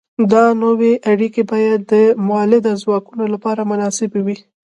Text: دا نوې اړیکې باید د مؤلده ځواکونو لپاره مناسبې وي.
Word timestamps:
دا 0.31 0.45
نوې 0.63 0.93
اړیکې 1.11 1.41
باید 1.51 1.79
د 1.91 1.93
مؤلده 2.27 2.71
ځواکونو 2.83 3.23
لپاره 3.33 3.61
مناسبې 3.71 4.19
وي. 4.25 4.37